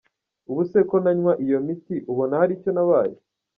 Ubuse 0.49 0.79
ko 0.89 0.95
ntanywa 1.03 1.33
iyo 1.45 1.57
miti 1.65 1.95
ubona 2.11 2.33
hari 2.41 2.51
icyo 2.57 2.71
nabaye? 2.75 3.15